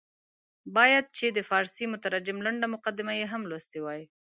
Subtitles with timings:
[0.75, 4.01] باید چې د فارسي مترجم لنډه مقدمه یې هم لوستې وای.